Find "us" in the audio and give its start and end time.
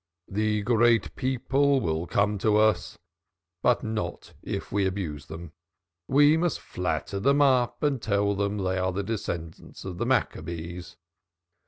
2.57-2.97